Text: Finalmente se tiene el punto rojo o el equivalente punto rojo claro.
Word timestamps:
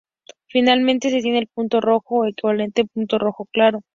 Finalmente 0.47 1.11
se 1.11 1.21
tiene 1.21 1.37
el 1.37 1.47
punto 1.47 1.79
rojo 1.79 2.15
o 2.15 2.23
el 2.23 2.31
equivalente 2.31 2.85
punto 2.85 3.19
rojo 3.19 3.45
claro. 3.53 3.81